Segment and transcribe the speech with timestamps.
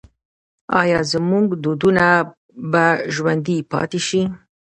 [0.81, 2.05] آیا زموږ دودونه
[2.71, 4.21] به ژوندي پاتې شي؟